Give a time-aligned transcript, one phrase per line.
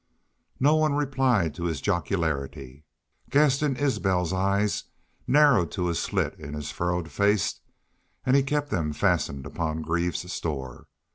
[0.59, 2.85] No one replied to his jocularity.
[3.29, 4.85] Gaston Isbel's eyes
[5.27, 7.59] narrowed to a slit in his furrowed face
[8.25, 10.87] and he kept them fastened upon Greaves's store.